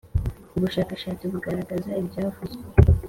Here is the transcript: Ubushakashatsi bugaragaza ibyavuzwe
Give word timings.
Ubushakashatsi 0.57 1.23
bugaragaza 1.33 1.89
ibyavuzwe 2.01 2.55